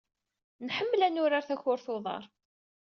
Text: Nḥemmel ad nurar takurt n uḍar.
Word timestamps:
Nḥemmel 0.67 1.01
ad 1.07 1.11
nurar 1.13 1.43
takurt 1.49 1.87
n 1.89 1.93
uḍar. 1.95 2.23